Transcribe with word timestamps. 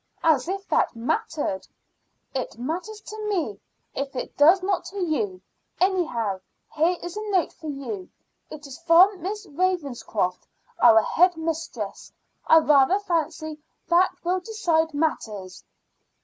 "As 0.23 0.47
if 0.49 0.67
that 0.67 0.95
mattered." 0.95 1.67
"It 2.33 2.57
matters 2.57 3.01
to 3.01 3.29
me, 3.29 3.59
if 3.93 4.15
it 4.15 4.35
does 4.35 4.63
not 4.63 4.83
to 4.85 4.97
you. 4.99 5.43
Anyhow, 5.79 6.39
here 6.73 6.97
is 7.03 7.15
a 7.15 7.29
note 7.29 7.53
for 7.53 7.67
you. 7.67 8.09
It 8.49 8.65
is 8.65 8.79
from 8.79 9.21
Miss 9.21 9.45
Ravenscroft, 9.45 10.47
our 10.79 11.03
head 11.03 11.37
mistress. 11.37 12.11
I 12.47 12.57
rather 12.57 12.97
fancy 12.97 13.59
that 13.89 14.09
will 14.23 14.39
decide 14.39 14.95
matters." 14.95 15.63